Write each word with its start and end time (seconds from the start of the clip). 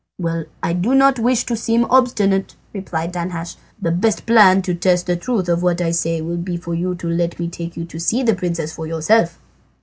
"Well, 0.17 0.45
I 0.63 0.73
don't 0.73 1.19
wish 1.19 1.43
to 1.43 1.55
seem 1.55 1.85
obstinate," 1.85 2.55
replied 2.73 3.13
Danhasch, 3.13 3.55
"the 3.79 3.91
best 3.91 4.25
plan 4.25 4.63
to 4.63 4.73
test 4.73 5.05
the 5.05 5.15
truth 5.15 5.47
of 5.47 5.61
what 5.61 5.79
I 5.79 5.91
say 5.91 6.21
will 6.21 6.37
be 6.37 6.57
for 6.57 6.73
you 6.73 6.95
to 6.95 7.07
let 7.07 7.39
me 7.39 7.47
take 7.47 7.77
you 7.77 7.85
to 7.85 7.99
see 7.99 8.23
the 8.23 8.33
princess 8.33 8.73
for 8.73 8.87
yourself." 8.87 9.37